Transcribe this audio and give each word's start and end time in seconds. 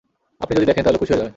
আপনি 0.43 0.53
যদি 0.57 0.67
দেখেন 0.69 0.83
তাহলে 0.85 1.01
খুশি 1.01 1.11
হয়ে 1.11 1.21
যাবেন। 1.21 1.29